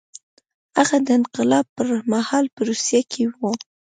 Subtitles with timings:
[0.77, 3.39] هغه د انقلاب پر مهال په روسیه کې و